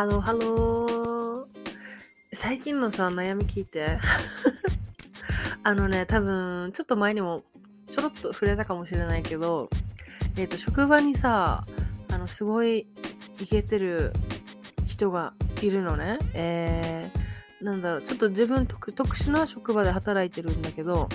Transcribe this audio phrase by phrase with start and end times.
[0.00, 1.46] ハローハロー。
[2.32, 3.98] 最近のさ、悩み聞いて。
[5.62, 7.44] あのね、多分、ちょっと前にも
[7.90, 9.68] ちょろっと触れたかもしれないけど、
[10.38, 11.66] えっ、と、職場にさ、
[12.10, 12.86] あの、すごい
[13.40, 14.14] イケてる
[14.86, 16.16] 人がいるのね。
[16.32, 21.10] えー、なんだろう、ちょっと自分特特殊な職場で働いてるんだけど、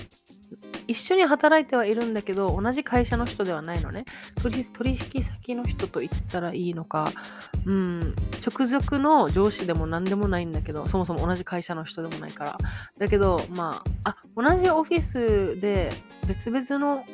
[0.87, 4.05] 一緒に働いてはいるんだけど、同じ会社の人ではないのね。
[4.41, 4.57] 取
[4.91, 7.11] 引先の人と言ったらいいのか、
[7.65, 12.57] うん、直属の上司でも何でもないんだけど、そもそも同じ会社の人でもないから。
[12.97, 15.91] だけど、まあ、あ、同じオフィスで
[16.27, 17.05] 別々の、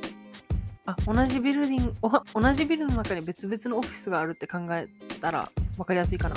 [0.85, 1.93] あ、同じビルディング、
[2.33, 4.87] 同じビルの中に別々のオフィスがあるって考え
[5.21, 6.35] たら分かりやすいかな。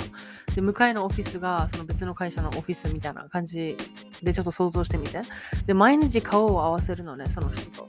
[0.55, 3.77] で、向かいのオフィスがその別の会社のオフィスみたいな感じ
[4.23, 5.21] でちょっと想像してみて。
[5.65, 7.87] で、毎日顔を合わせるのね、その人と。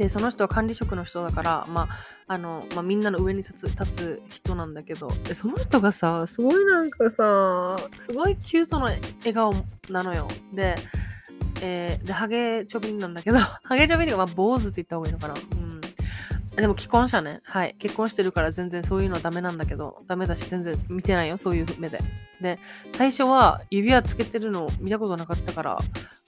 [0.00, 1.88] で、その人は管理職の人だから、まあ、
[2.26, 8.86] あの、まあ、みんなの上に立つ立つ人なんだけど、で、その人がさ、すごいなんかさ、すごいキュートな
[9.18, 9.52] 笑顔
[9.90, 10.26] なのよ。
[10.54, 10.76] で、
[11.60, 15.34] えーで、ハゲチョビンなんだけど、 ハゲチョビンっていうか、まあ、坊主って言った方がいいのかな。
[15.34, 15.69] うん。
[16.56, 17.40] でも既婚者ね。
[17.44, 17.76] はい。
[17.78, 22.00] 結婚してるから全然そういうのダメなんだけど、ダメだし全然見てないよ、そういう目で。
[22.40, 22.58] で、
[22.90, 25.78] 最初は指輪つけてるの見たことなかったから、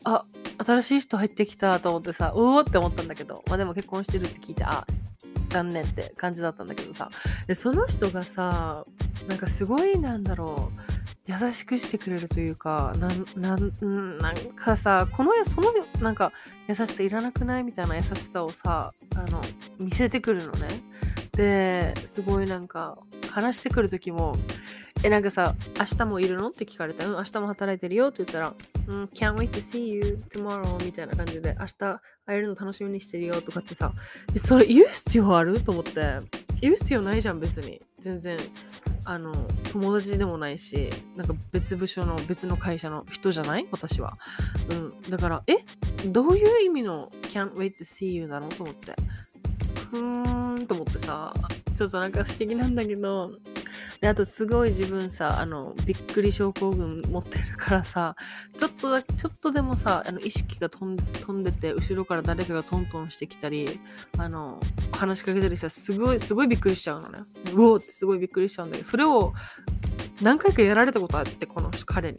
[0.05, 0.25] あ、
[0.65, 4.87] 新しい人入ってきたと思ってさ、うおーって思ったんだけど、まあでも結婚してるって聞いて、あ、
[5.49, 7.11] 残念って感じだったんだけどさ。
[7.47, 8.87] で、その人がさ、
[9.29, 10.81] なんかすごいなんだろう、
[11.27, 16.33] 優しくしてくれるというか、な、なん、なんかさ、この、その、なんか、
[16.69, 17.65] 優しさいらなくない？
[17.65, 19.41] みたいな優しさをさ、あの、
[19.79, 20.69] 見せてくるのね。
[21.33, 22.99] で、すごいなんか、
[23.31, 24.37] 話してくる時も、
[25.05, 26.49] え、なんかさ、明日もいるの？
[26.49, 27.07] って聞かれた。
[27.07, 28.09] うん、明日も働いてるよ？
[28.09, 28.55] って言ったら、
[28.87, 33.93] うん、can't wait to see you tomorrow みたいな感じで、明日会えるの楽しみにしてるよとかってさ、
[34.37, 35.61] それ言う必要ある？
[35.61, 36.21] と思って、
[36.61, 37.81] 言う必要ないじゃん、別に。
[37.99, 38.37] 全然。
[39.05, 39.33] あの、
[39.73, 43.67] 友達でもないし、なんか別部署の別の会社の人じゃない？
[43.73, 44.17] 私は。
[44.71, 45.01] うん。
[45.11, 45.57] だから、え？
[46.07, 48.49] どういう意味の can't wait to see you なの？
[48.49, 48.95] と思って。
[49.91, 51.35] ふーんと思ってさ、
[51.77, 53.33] ちょっとなんか不思議なんだけど、
[54.01, 58.17] で、あとすごい自分さ、あの、びっくり症候群持ってるからさ、
[58.57, 63.81] ちょっとだけ、ちょっとでもさ、あの、意識が飛ん飛んでて、後ろから誰かがトントンしてきたり、
[64.19, 64.61] あの、
[64.93, 67.21] 話しかけたりしたら、すごい、すごいびっくりしちゃうのね。
[67.55, 69.35] うおーってすごいびっくりしちゃうんだけど、それを
[70.23, 72.19] 何回かやられたことあって、この彼に。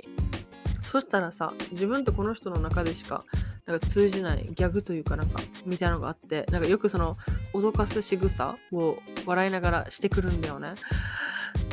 [0.93, 3.25] そしたらさ、自分とこの人の中でしか、
[3.65, 7.17] なんか通じないギャグというかなんか、みたいなのがあって、なんかよくその、
[7.51, 10.75] 脅かす仕草を笑いながらしてくるんだよね。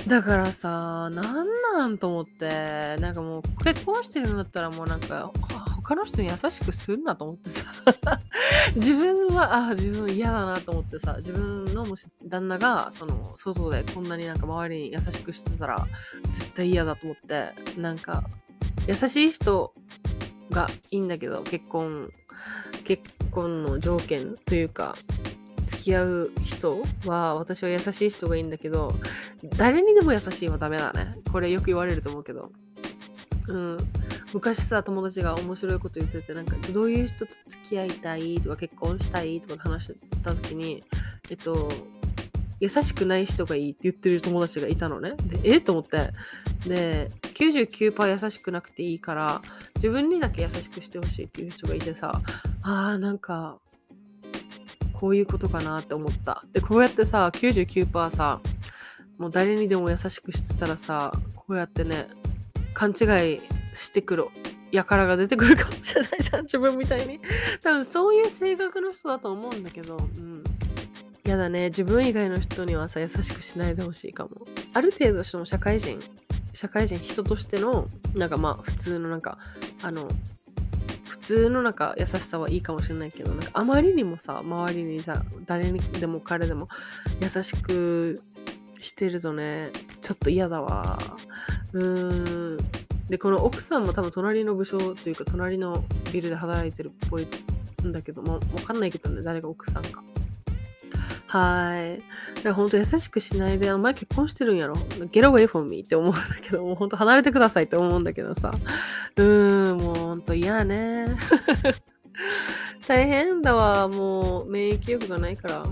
[0.06, 5.30] だからさ、なんなんと思って、なんかもう結婚してるんだったらもうなんか、
[5.82, 7.66] 他の人に優しくすんなと思ってさ、
[8.74, 15.86] 自分は、あ、自分嫌だなと思ってさ、自分のもし旦那が、その、外でこんなになんか周りに優しくしてたら、
[16.30, 18.24] 絶対嫌だと思って、なんか、
[18.90, 19.72] 優しい人
[20.50, 22.10] がいいんだけど、結婚、
[22.82, 24.96] 結婚の条件というか、
[25.60, 28.92] 付き合う人は、私は優しい人がいいんだけど、
[29.56, 31.14] 誰にでも優しいはダメだね。
[31.30, 32.50] これよく言われると思うけど。
[33.46, 33.76] うん。
[34.34, 40.82] 昔さ、友達が面白いこと言ってて、なんか、どういう人と付き合いたいとか、結婚したいとか話してた時に、
[41.30, 41.70] えっと、
[42.58, 45.12] 優しくない人がいいって言ってる友達がいたのね。
[45.26, 46.10] で、えと思って。
[46.66, 47.10] で、
[47.40, 49.40] 99%優しくなくていいから、
[49.76, 52.20] 自分にだけ優しくしてほしいっていう人がいてさ、
[52.62, 53.58] あー、なんか、
[54.92, 56.44] こういうことかなって思った。
[56.52, 58.40] で、こうやってさ、99%さ、
[59.16, 62.08] もう誰にでも優しくしてたらさ、こうやってね、
[62.74, 63.04] 勘違
[63.34, 63.40] い
[63.74, 64.28] してくる
[64.72, 67.20] やからが出てくるかもしれないじゃん自分みたいに。
[67.62, 70.44] 多分そういう性格の人だと思うんだけどうん。
[71.24, 74.30] やだね自分以外の人にはさ優しくしないでほしいかも。
[74.72, 75.98] ある程度しても社会人
[76.60, 79.38] 社会人人としてのなんかまあ普通のなんか
[79.82, 80.06] あの
[81.08, 86.68] 普通のなんか優しさはいいかもしれないけどなんかあまりにもさ周りにさ誰にでも彼でも
[87.18, 88.22] 優しく
[88.78, 89.70] してるとね
[90.02, 90.98] ちょっと嫌だわ。
[91.72, 92.70] うーん。
[93.08, 97.26] でこの奥さんも多分隣の部署というか隣のビルで働いてるっぽい
[97.82, 100.02] んだけどもわかんないけどね誰が奥さんか。
[101.30, 102.02] はい。
[102.38, 108.50] だから本当優しくしないで、お前結婚してるんやろ ?Get away from me って思うんだけど、もう本当離れてくださいって思うんだけどさ。
[109.14, 111.06] うーん、もう本当嫌ね。
[112.88, 113.86] 大変だわ。
[113.86, 115.66] もう免疫力がないから。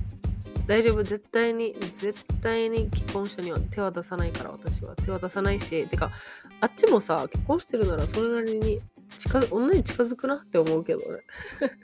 [0.69, 1.03] 大丈夫。
[1.03, 4.95] 絶対に、絶対に既婚者には手は出さないから、私は。
[4.95, 5.89] 手は出さないし。
[5.89, 6.13] てか、
[6.61, 8.81] あっちもさ、結婚してるならそれなりに
[9.17, 11.05] 近、女に近づくなって思うけどね。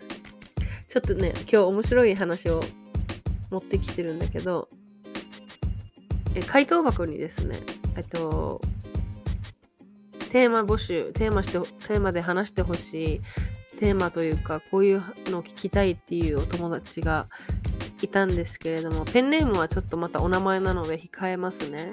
[0.87, 2.63] ちょっとね、今日面白い話を
[3.51, 4.69] 持ってきてるんだけど、
[6.35, 7.59] え回答箱にですね、
[7.97, 8.61] えっと、
[10.31, 13.21] テーマ募集、テーマして、テーマで話してほしい
[13.79, 17.27] テーマというか、こういうのを聞きたいっていうお友達が
[18.03, 21.93] いたんですけれども、ペンネームはちょっとまたお名前なので控えますね。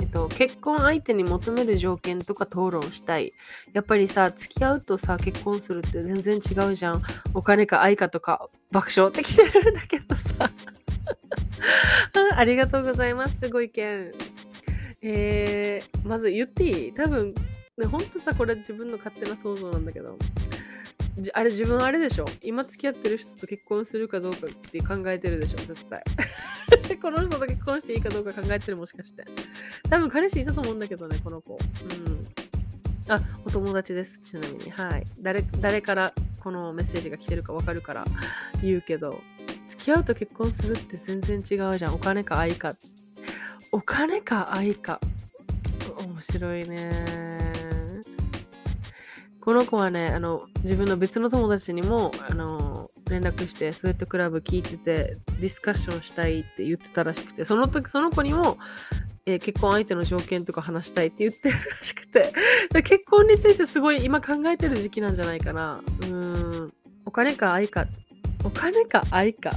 [0.00, 3.32] えっと、結婚相手に求める条件とか討論したい。
[3.72, 7.02] やっぱりさ、付き合うとさ、結婚するって全然違うじゃん。
[7.34, 10.50] お金か愛かとか爆笑ってきてるんだけどさ。
[12.36, 13.48] ありがとうございます。
[13.48, 14.12] ご意見。
[15.02, 16.92] えー、まず言っていい？
[16.92, 17.34] 多分、
[17.76, 20.18] ね、ほんとさ、これ自分の勝手な想像なんだけど。
[21.34, 22.26] あれ自分あれでしょ？
[22.42, 25.58] 今付き合ってる人と結婚するかどうかって考えてるでしょ？
[25.58, 26.02] 絶対。
[27.02, 29.24] この人と結婚していいかどうか考えてるもしかして。
[29.88, 31.54] 多分彼氏いたと思うんだけどね、この子。
[31.54, 31.58] う
[32.10, 32.26] ん。
[33.08, 34.22] あ、お友達です。
[34.22, 34.70] ちなみに。
[34.70, 35.04] はい。
[35.20, 38.04] 誰、誰からこのメッセージが来てるかわかるから
[38.62, 39.20] 言うけど、
[39.68, 41.94] 付き合うと結婚するって全然違うじゃん。
[41.94, 42.74] お金か愛か。
[43.70, 45.00] お金か愛か。
[45.98, 47.68] 面白いね。
[49.40, 58.58] この子はね、あの、自分の別の友達にも、あの、連絡して、スウェットクラブ聞いてて、ディスカッションしたいって言ってたらしくて、その時、その子にも、
[59.26, 62.32] えー結婚相手の条件とか話したいって言ってるらしくて、
[62.82, 65.80] 結婚についてすごい今考えてる時期なんじゃないかな。
[66.02, 66.72] うん。
[67.04, 67.86] お金か愛か。
[68.44, 69.52] お金か愛か。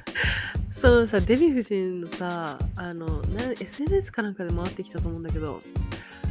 [0.72, 3.22] そのさ、デヴィ夫人のさ、あの、
[3.60, 5.60] SNS かなんかで回ってきたと思うんだけど、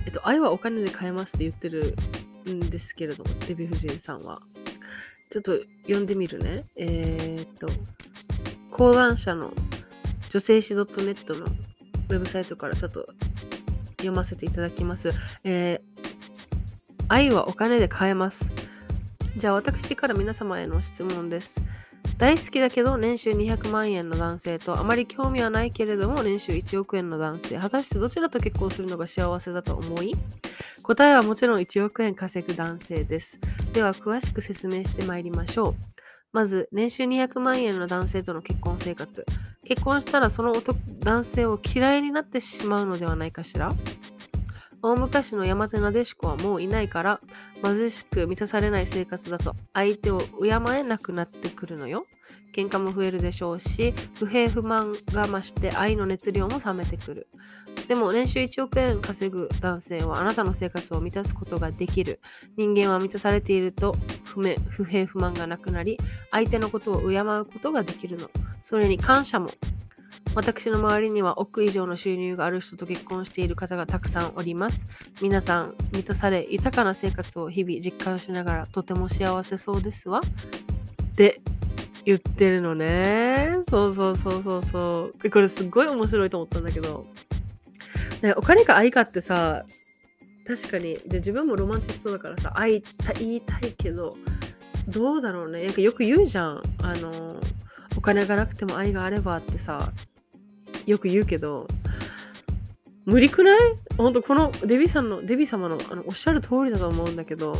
[0.05, 1.95] えっと、愛はお金で買えますって言ってる
[2.47, 4.41] んですけれども、デヴィ夫人さんは。
[5.31, 6.63] ちょっと読んでみるね。
[6.75, 7.67] えーっと、
[8.69, 9.53] 講談社の
[10.29, 13.07] 女性誌 .net のウェブサイトからちょっと
[13.97, 15.11] 読ませていただきます。
[15.43, 15.95] えー
[17.07, 18.51] 愛はお金で買えます。
[19.37, 21.59] じゃあ私から皆様への質問です。
[22.17, 27.57] 大好きだけど年収200万円の男性とあまり興味はないけれども年収1億円の男性。
[27.57, 30.15] 果たしてどちらと結婚するのが幸せだと思い？
[30.83, 33.39] 答えはもちろん1億円稼ぐ男性です。
[33.73, 35.75] では詳しく説明してまいりましょう。
[36.31, 39.25] まず年収200万円の男性との結婚生活。
[39.65, 43.73] 結婚したらその男男性を嫌いになってしまうのではないかしら？
[44.85, 47.19] 大昔の山手なでしこはもういないから
[47.63, 52.05] 貧しく満たされない生活だと相手を敬えなくなってくるのよ。
[52.55, 57.27] 喧嘩も増えるでしょうし不平不満が増して愛の熱量も冷めてくる。
[57.87, 62.19] でも年収1億円稼ぐ男性はあなたの生活を満たすことができる。
[62.55, 65.97] 人間は満たされていると不明不平不満がなくなり
[66.29, 68.29] 相手のことを敬うことができるの。
[68.61, 69.49] それに感謝も
[70.35, 74.85] 私の周りには億以上の収入がある人と結婚している方がたくさんおります。
[75.21, 80.19] 皆さん、満たされ、豊かな生活を日々実感しながらとても幸せそうですわ。
[80.19, 81.39] って
[82.03, 83.59] 言ってるのね。
[83.69, 85.29] そうそうそうそうそう。
[85.29, 87.07] これすっごい面白いと思ったんだけど。
[88.21, 89.65] ねお金か愛かってさ、
[90.45, 94.15] 確かに、で自分もロマンチストだからさ、愛た言いたいけど、
[94.89, 95.63] どうだろうね。
[95.63, 96.61] なんかよく言うじゃん。
[96.83, 97.41] あの、
[97.97, 99.91] お金がなくても愛があればってさ、
[100.85, 101.67] よく言うけど、
[103.05, 103.59] 無理くない？
[103.97, 107.57] 本当このデビさんの、デビ様のあのおっしゃる通りだと思うんだけど、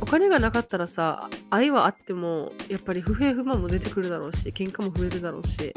[0.00, 5.72] お金がなかったらさ、愛はあっても、やっぱり不平不満も出てくるだろうし、喧嘩も増えるだろうし、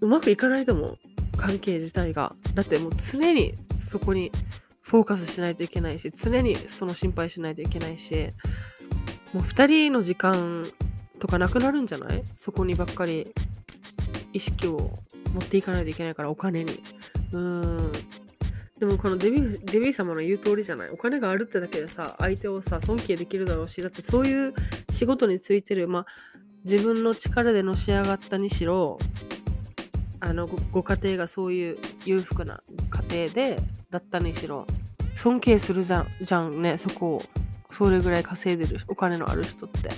[0.00, 0.98] うまくいかないと思う。
[1.36, 2.34] 関係自体が。
[2.54, 4.32] だってもう常にそこに
[4.80, 8.28] フォーカスしないといけないし、常にその心配しないといけないし、
[9.34, 10.66] もう二人の時間
[11.18, 12.22] とかなくなるんじゃない？
[12.34, 13.34] そこにばっかり
[14.32, 14.98] 意識を
[15.36, 16.80] 持っていかないといけないから、お金に。
[17.32, 17.92] うーん。
[18.78, 24.54] でもこのデビュー、デビュー様の言う通りじゃないお金があるってだけでさ、相手をさ、尊敬できるだろうし、だってそういう
[24.90, 26.06] 仕事についてる、まあ、
[26.64, 28.98] 自分の力でのし上がったにしろ、
[30.20, 32.62] あのご、家庭がそういう裕福な
[33.10, 33.58] 家庭で、
[33.90, 34.66] だったにしろ、
[35.14, 37.22] 尊敬するじゃん、じゃんね、そこを。
[37.70, 39.90] それぐらい稼いでるお金のある人って。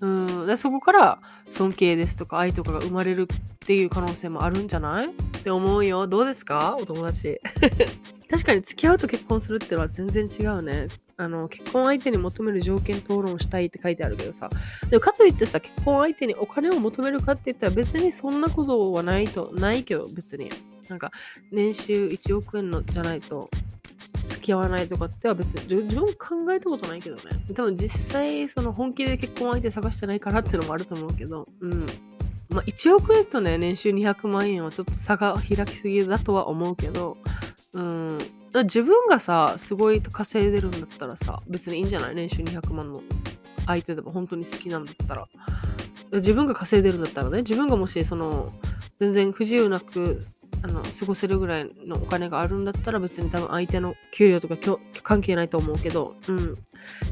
[0.00, 1.18] うんでそこから
[1.50, 3.28] 尊敬ですとか愛とかが生まれる
[3.66, 5.10] っていう可能性もあるんじゃないっ
[5.42, 6.06] て思うよ。
[6.06, 6.76] どうですか？
[6.80, 7.40] お友達。
[8.30, 10.86] 確かに付き合うと結婚するってのは全然違うね。
[11.16, 14.48] あの、結婚相手に求める条件討論したいって書いてあるけどさ。
[14.88, 20.48] でもかといってさ、結婚相手にお金を求めるかって言ったら別にそんなことはないと、ないけど別に。
[20.88, 21.10] なんか、
[21.50, 23.50] 年収1億円のじゃないと
[24.24, 27.22] 付き合わないとかっては別に自分考えたことないけどね。
[27.56, 31.86] 多分実際その本気で結婚相手探してないからっていうのもあると思うけど、うん。
[32.56, 37.18] まあ1億円とね、年収200万円はちょっと差が開きすぎだとは思うけど、
[37.74, 38.18] うん。
[38.54, 42.14] 自分がさ、すごい稼いでるんだったらさ、別にいいんじゃない？
[42.14, 43.02] 年収200万の
[43.66, 45.26] 相手でも本当に好きなんだったら。
[46.12, 48.54] 自分が稼いでるんだったらね、自分がもしその、
[48.98, 50.22] 全然不自由なく
[50.62, 54.56] あの過ごせるぐらいのお金があるんだったら別に多分相手の給料とか
[55.02, 56.56] 関係ないと思うけど、うん。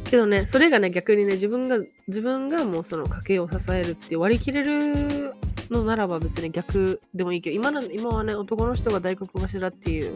[0.04, 5.34] けどね、それがね、逆にね、自分が、自分がもうその家計を支えるって割り切れる
[5.70, 10.14] のならば別に逆でもいいけど、今の今はね、男の人が大黒柱っていう、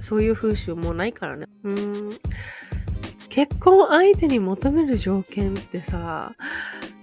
[0.00, 1.46] そういう風習もうないからね。
[1.64, 2.18] うん。
[3.28, 6.34] 結婚相手に求める条件ってさ、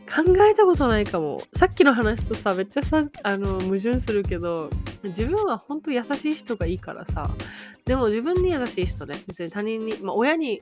[0.09, 1.41] 考えたことないかも。
[1.53, 4.69] さっきの話とさ、めっちゃさ、あの、矛盾するけど、
[5.03, 7.29] 自分は本当優しい人がいいからさ、
[7.85, 10.61] でも自分に優しい人ね、別に他人に、まあ親に、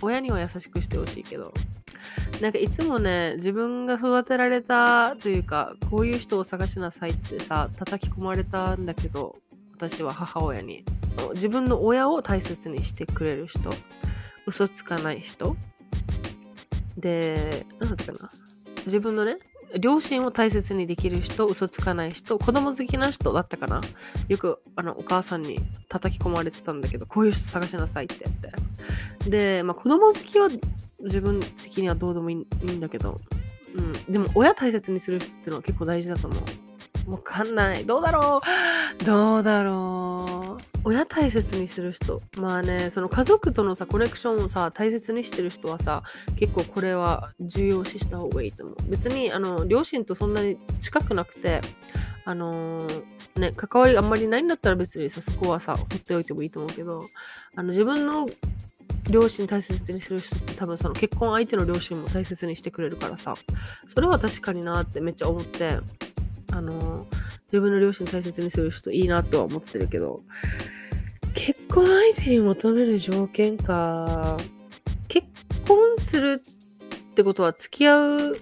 [0.00, 1.52] 親には優しくしてほしいけど、
[2.40, 9.36] なんかいつもね、自分が育てられたというか、こういう人を探しなさいってさ、叩き込まれたんだけど、
[9.76, 10.84] 私は母親に。
[11.34, 13.70] 自分の親を大切にしてくれる人、
[14.46, 15.56] 嘘つかない人、
[16.96, 18.30] で、なんだったかな。
[18.86, 19.36] 自分のね、
[19.78, 23.80] 両親を大切にできる人、嘘つかない人、子供好きな人だったかな？
[24.28, 29.30] よくあのお母さんに叩き込まれてたんだけど、こういう人探しなさいって言って。
[29.30, 30.48] で、まあ子供好きは
[31.00, 32.36] 自分的にはどうでもいい
[32.66, 33.20] んだけど、
[33.74, 33.92] うん。
[34.12, 36.42] でも親大切にする人っていうのは結構大事だと思う。
[37.12, 37.84] わかんない。
[37.84, 38.40] どうだろ
[39.00, 40.11] うどうだろう
[40.84, 42.22] 親大切にする人。
[42.38, 46.02] まあねその家族とのさコネクションをさ大切にしてる人はさ
[46.36, 48.76] 結構これは重要視した方がいいと思う。
[48.88, 51.60] 別にあの両親とそんなに近くなくて
[52.24, 53.04] あのー、
[53.40, 57.02] ね関わりあんまりないんだったら別にさそこはさ放っておいてもいいと思うけど
[57.54, 58.28] あの自分の
[59.10, 63.34] 両親大切にする人って多分その結婚相手の両親も大切にしてくれるからさ
[63.86, 65.78] それは確かになってめっちゃ思って
[66.52, 67.21] あのー
[67.52, 70.22] 自分の両親大切にする人いいなとは思ってるけど、
[71.34, 74.38] 結婚相手に求める条件か。
[75.08, 75.28] 結
[75.68, 78.40] 婚するってことは付き合う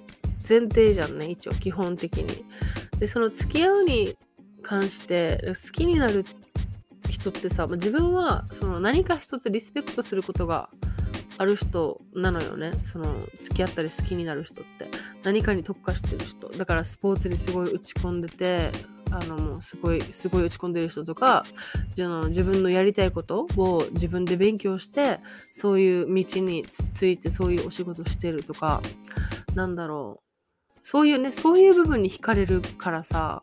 [0.49, 2.45] 前提じゃんね、一応基本的に。
[3.01, 4.17] で、その付き合うに
[4.63, 6.25] 関して好きになる
[7.09, 10.71] 人ってさ、自分はその何か一つリスペクトすることが
[11.37, 12.71] ある人なのよね。
[12.85, 14.89] その付き合ったり好きになる人って。
[15.25, 16.49] 何かに特化してる人。
[16.51, 18.71] だからスポーツにすごい打ち込んでて、
[19.13, 21.45] あのもうすごいすごい打ち込んでる人とか
[21.95, 25.19] じゃあ自分のやりたいことを自分で勉強して
[25.51, 28.81] そういう道についてそういうお仕事してるとか
[29.55, 30.31] なんだろう。
[30.83, 33.43] そういうねそういう部分に惹かれるからさ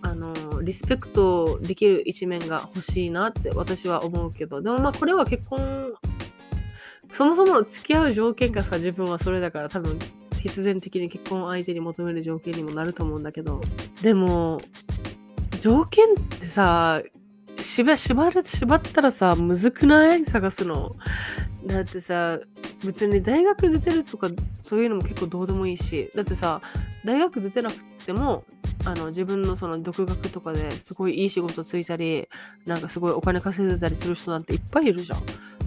[0.00, 4.62] あのリスペクトできる一面が欲しいなって私は思うけど。
[4.62, 5.92] でもまあこれは結婚
[7.10, 9.98] そもそもの付き合う条件がさ自分はそれだから多分
[10.40, 13.60] 必然的に結婚相手に求める条件にもなると思うんだけど。
[14.02, 14.60] でも
[15.60, 17.02] 条件ってさ、
[17.60, 20.24] 縛、縛る、縛ったらさ、むずくない？
[20.24, 20.94] 探すの。
[21.66, 22.38] だってさ、
[22.84, 24.28] 別に大学出てるとか、
[24.62, 26.62] そういうのも結構どうでもいいし、だってさ、
[27.04, 28.44] 大学出てなくても、
[28.84, 32.28] あの、自分のその独学とかですごいいい仕事ついたり、
[32.64, 35.22] なんかすごいお金稼いでたりする人なんていっぱいいるじゃん。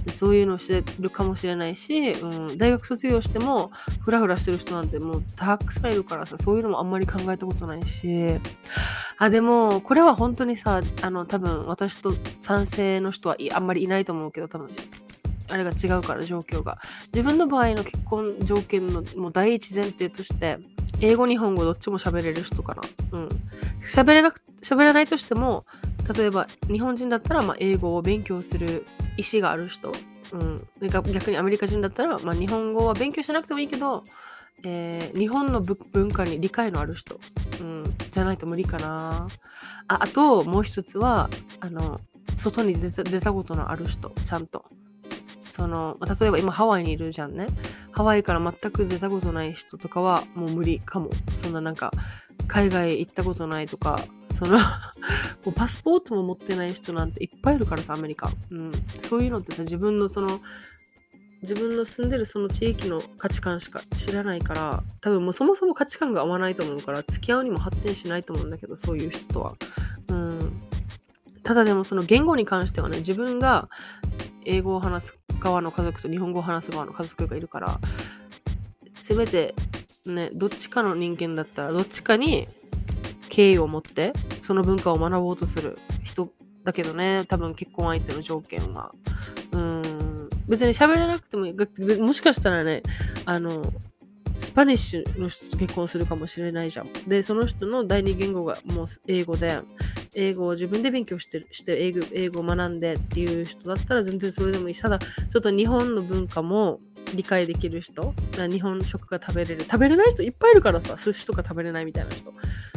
[0.05, 8.39] でそういうのをしてるかもしれないし、うん、大学卒業してもフラフラしてる人なんてもうたくさんいるからさそういうのもあんまり考えたことないし。
[9.17, 14.71] あでもこれは本当にさあの多分私と賛成の人はあんまりいないと思うけど多分。
[15.51, 16.79] あれが違うから状況が。
[17.13, 20.57] 自分の場合の結婚条件のもう第一前提として
[21.01, 22.81] 英語日本語どっちも喋れる人かな。
[23.11, 23.27] うん。
[23.81, 25.65] 喋れなく喋れないとしても
[26.15, 28.85] 例えば日本人だったらまあ英語を勉強する
[29.17, 29.91] 意思がある人、
[30.33, 34.03] うん、逆にアメリカ人だったら、まあ、日本語は勉強しなくてもいいけど、
[34.63, 37.19] えー、日本の文化に理解のある人、
[37.59, 39.27] うん、じゃないと無理かな。
[39.87, 41.29] ああともう一つは
[41.59, 41.99] あの
[42.37, 44.11] 外に出た出たことのある人。
[44.25, 44.65] ちゃんと。
[45.51, 47.47] その例えば今ハワイにいるじゃんね。
[47.91, 51.11] ハワイから全く出たことない人とかはもう無理かも。
[51.35, 51.91] そんななんか
[52.47, 54.57] 海外行ったことないとかその
[55.45, 60.39] もうパスポートも持ってない人なんていっぱいいるからさアメリカ、うん、そういうのってさ自分のその
[61.41, 69.53] 自分の住んでるその地域の価値観しか知らないから多分もうそもそも価値観が合わないと思うから付き合うにも発展しないと思うんだけどそういう人とは。
[70.09, 70.61] うん。
[71.43, 73.67] ただでもその言語に関してはね自分が
[74.45, 77.79] 英語を話す側の家族と日本語を話す側の家族がいるから
[78.95, 79.53] せめて
[80.05, 82.47] ねどっちかの人間だったらどっちかに
[83.29, 86.29] 敬意を持ってその文化を学ぼうとする人
[86.63, 88.91] だけどね多分結婚相手の条件は。
[89.51, 90.29] うん。
[90.47, 91.99] 別に喋れなくてもいい。
[91.99, 92.83] もしかしたらね
[93.25, 93.65] あの
[94.41, 96.91] スパニッシュの人と結婚するかもしれないじゃん。
[97.07, 99.59] で、その人の第二言語がもう英語で、
[100.15, 106.79] 英語を自分で勉強してるして英語英語を学んでっていう人だったら全然それでもいい、ただ、ちょっと日本の文化も
[107.15, 112.33] 理解できる人、日本食が食べれる、食べれない人いっぱいいるからさ、寿司とか食べれないみたいな人。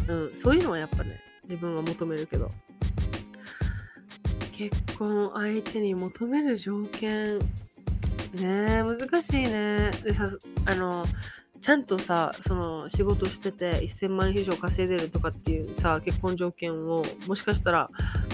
[0.08, 2.50] うん、そういうのはやっぱね、自分は求めるけど。
[4.52, 7.40] 結婚相手に求める条件、
[8.34, 9.90] ね難しいね。
[10.04, 10.28] でさ、
[10.66, 11.04] あの、
[11.64, 17.88] ちゃんとさその仕事してて1000万円以上稼いでるとかっていうさ結婚条件をもしかしたら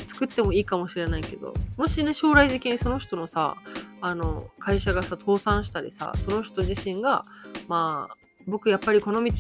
[0.05, 3.55] 作ってもいいかもしれないけどもしね将来的にその人のさ
[4.01, 7.23] あの会社がさ倒産したりさその人自身が
[7.69, 8.15] まあ
[8.49, 9.31] 僕やっぱりこの道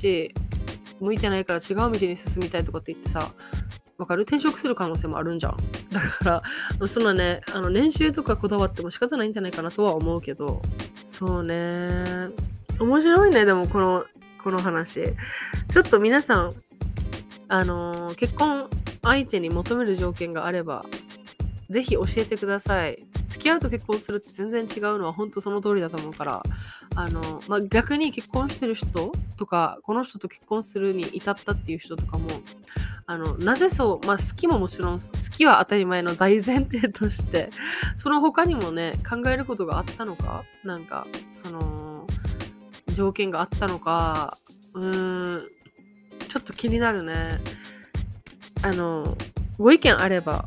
[1.00, 3.32] 向いてないから違う道に進みたいとかって言ってさ
[3.99, 4.23] わかる？
[4.23, 5.56] 転職する可能性もあるんじゃん。
[5.90, 6.42] だか
[6.80, 10.62] ら、そんなね、あの、年収とかこだわっても仕方ないんじゃないかなとは思うけど、
[11.04, 12.30] そうね。
[12.80, 14.04] 面白いね、でもこの、
[14.42, 15.04] この話。
[15.70, 16.52] ちょっと皆さん、
[17.49, 18.70] あのー、結婚
[19.02, 20.84] 相手に求める条件があれば、
[21.68, 23.04] ぜひ教えてください。
[23.28, 26.42] 付き合うと結婚するって全然違うのは本当その通りだと思うから、
[26.96, 32.28] あの、まあ、逆に結婚してる人とか、この人と結婚するに至ったっていう人とかも、
[33.06, 37.50] あの、なぜそう、まあ、好きももちろん、好きは当たり前の大前提として、
[37.94, 41.89] その他にもね、考えることがあったのか、なんか、その、
[42.94, 44.37] 条件があったのか、
[44.74, 45.48] うーん、
[46.29, 47.40] ちょっと気になるね。
[48.62, 49.16] あの、
[49.59, 50.46] ご意見あれば、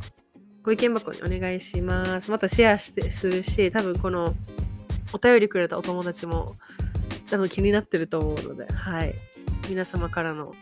[0.63, 2.32] ご意見箱にお願いします。
[2.32, 4.34] またシェアしてするし、多分この
[5.12, 6.56] お便りくれたお友達も
[7.29, 9.15] 多分気になってると思うので、はい。
[9.69, 10.53] 皆様からの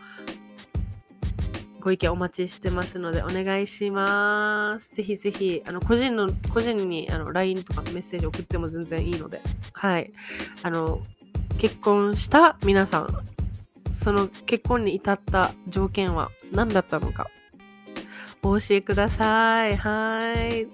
[1.82, 4.96] ご意見お待ちしてますのでお願いします。
[4.96, 9.42] ぜひぜひ、あの、個人の、個人にあの LINE とかメッセージ送っても全然いいので、
[9.74, 10.14] はい。
[10.64, 11.02] あの、
[11.62, 13.08] 結婚した皆さん、
[13.92, 17.30] その結婚に至った条件は何だったのか、
[18.42, 19.78] お教えください。
[19.78, 20.68] はい。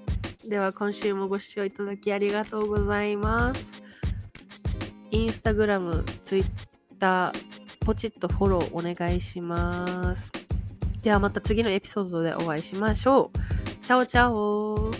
[0.48, 3.74] では今週もご視聴いただきありがとうございます。
[5.12, 6.46] インスタグラム、ツイッ
[6.98, 10.32] ター、ポチッとフォローお願いします。
[11.02, 13.86] ではまた次のエピソードでお会いしましょう。
[13.86, 14.94] チャオチャオ